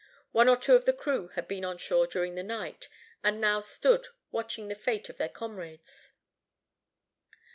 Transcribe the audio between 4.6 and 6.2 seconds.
the fate of their comrades.